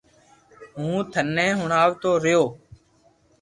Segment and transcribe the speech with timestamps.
[0.77, 2.43] ھون ٿني ھڻاوتو رھيو